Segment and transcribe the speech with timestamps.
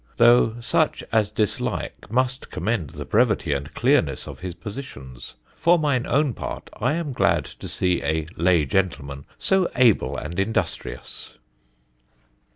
[0.17, 5.35] though such as dislike must commend the brevity and clearness of his Positions.
[5.55, 10.39] For mine own part, I am glad to see a Lay Gentleman so able and
[10.39, 11.35] industrious."